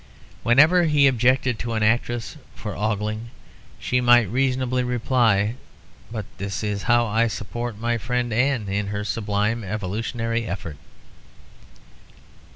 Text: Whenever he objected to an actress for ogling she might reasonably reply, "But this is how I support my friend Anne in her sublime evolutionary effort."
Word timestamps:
Whenever 0.41 0.85
he 0.85 1.05
objected 1.05 1.59
to 1.59 1.73
an 1.73 1.83
actress 1.83 2.35
for 2.55 2.75
ogling 2.75 3.29
she 3.77 4.01
might 4.01 4.27
reasonably 4.31 4.83
reply, 4.83 5.53
"But 6.11 6.25
this 6.39 6.63
is 6.63 6.81
how 6.81 7.05
I 7.05 7.27
support 7.27 7.77
my 7.77 7.99
friend 7.99 8.33
Anne 8.33 8.67
in 8.67 8.87
her 8.87 9.03
sublime 9.03 9.63
evolutionary 9.63 10.47
effort." 10.47 10.77